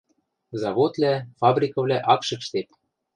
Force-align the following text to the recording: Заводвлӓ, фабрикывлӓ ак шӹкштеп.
Заводвлӓ, 0.61 1.13
фабрикывлӓ 1.41 1.97
ак 2.13 2.21
шӹкштеп. 2.27 2.67